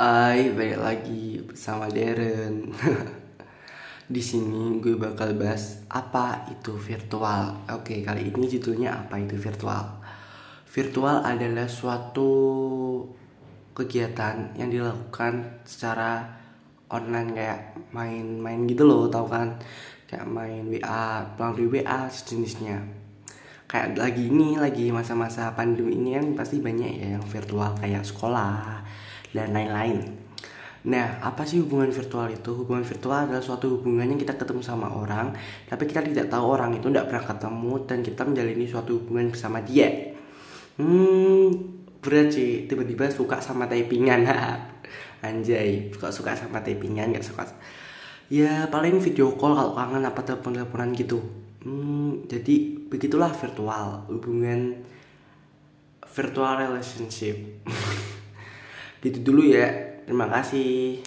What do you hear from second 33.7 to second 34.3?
hubungan yang